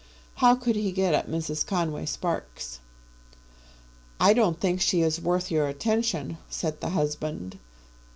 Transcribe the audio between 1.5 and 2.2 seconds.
Conway